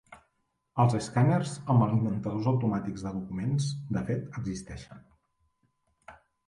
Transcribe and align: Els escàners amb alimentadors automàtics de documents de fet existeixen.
Els 0.83 0.95
escàners 0.99 1.51
amb 1.75 1.85
alimentadors 1.89 2.49
automàtics 2.55 3.07
de 3.09 3.13
documents 3.19 3.69
de 3.99 4.05
fet 4.13 4.43
existeixen. 4.43 5.09